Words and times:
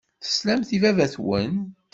Teslamt 0.23 0.69
i 0.75 0.77
baba-twent. 0.83 1.57